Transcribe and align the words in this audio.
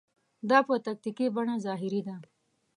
دا 0.49 0.59
په 0.67 0.73
تکتیکي 0.85 1.27
بڼه 1.35 1.55
ظاهري 1.65 2.01
ده. 2.07 2.15